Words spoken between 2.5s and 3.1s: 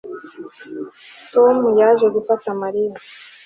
Mariya